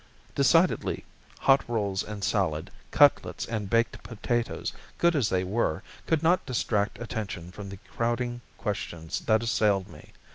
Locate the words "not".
6.23-6.43